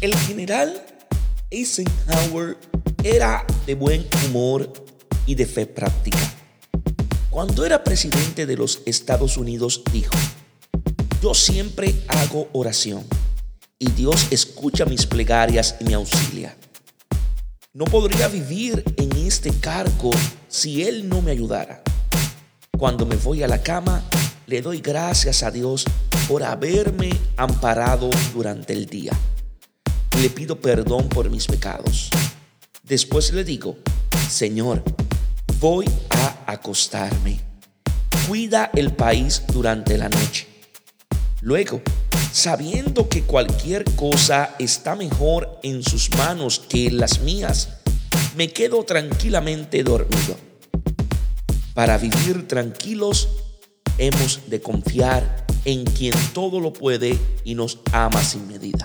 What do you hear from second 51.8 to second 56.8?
vivir tranquilos, hemos de confiar en quien todo lo